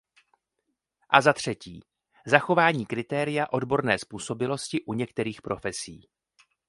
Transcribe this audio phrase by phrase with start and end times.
[1.09, 1.79] A za třetí,
[2.27, 6.07] zachování kritéria odborné způsobilosti u některých profesí.